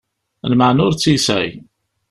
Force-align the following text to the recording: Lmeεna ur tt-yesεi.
Lmeεna 0.51 0.81
ur 0.87 0.93
tt-yesεi. 0.95 1.49